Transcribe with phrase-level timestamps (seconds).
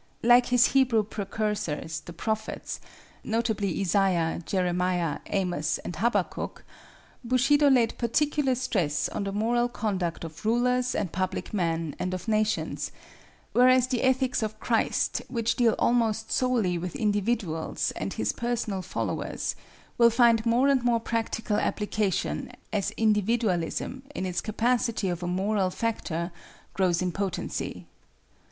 [0.23, 9.25] Like His Hebrew precursors, the prophets—notably Isaiah, Jeremiah, Amos and Habakkuk—Bushido laid particular stress on
[9.25, 12.91] the moral conduct of rulers and public men and of nations,
[13.53, 19.55] whereas the Ethics of Christ, which deal almost solely with individuals and His personal followers,
[19.99, 25.69] will find more and more practical application as individualism, in its capacity of a moral
[25.69, 26.31] factor,
[26.73, 27.85] grows in potency.